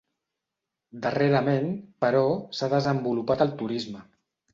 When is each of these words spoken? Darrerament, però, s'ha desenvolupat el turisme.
Darrerament, 1.03 1.67
però, 2.05 2.23
s'ha 2.61 2.71
desenvolupat 2.73 3.45
el 3.47 3.53
turisme. 3.61 4.03